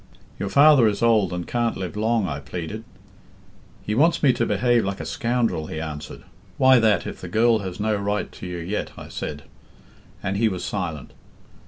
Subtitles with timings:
[0.39, 2.83] 'Your father is old, and can't live long,' I pleaded.
[3.85, 6.23] 'He wants me to behave like a scoundrel,' he answered.
[6.57, 9.43] 'Why that, if the girl has no right to you yet?' I said,
[10.23, 11.13] and he was silent.